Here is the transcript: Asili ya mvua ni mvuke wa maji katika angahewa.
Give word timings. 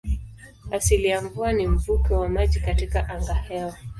Asili 0.71 1.07
ya 1.07 1.21
mvua 1.21 1.53
ni 1.53 1.67
mvuke 1.67 2.13
wa 2.13 2.29
maji 2.29 2.59
katika 2.59 3.09
angahewa. 3.09 3.77